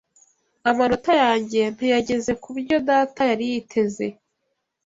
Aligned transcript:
Amanota 0.69 1.11
yanjye 1.23 1.61
ntiyageze 1.75 2.31
kubyo 2.43 2.75
data 2.89 3.21
yari 3.31 3.45
yiteze. 3.51 4.05